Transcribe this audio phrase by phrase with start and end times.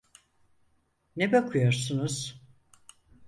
[1.15, 2.41] Ne bakıyorsunuz?